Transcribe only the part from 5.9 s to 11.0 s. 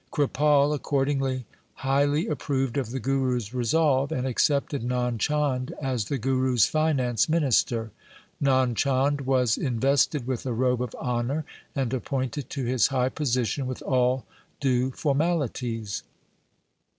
the Guru's finance minister. Nand Chand was invested with a robe of